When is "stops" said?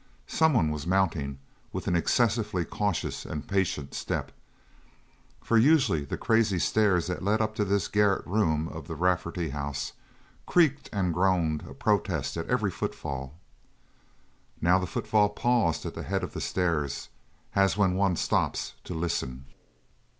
18.15-18.73